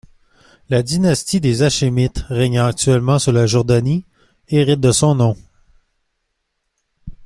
La 0.69 0.81
dynastie 0.81 1.39
des 1.39 1.61
Hachémites, 1.61 2.23
régnant 2.27 2.65
actuellement 2.65 3.19
sur 3.19 3.31
la 3.33 3.45
Jordanie, 3.45 4.07
hérite 4.49 4.79
de 4.79 4.91
son 4.91 5.13
nom. 5.13 5.37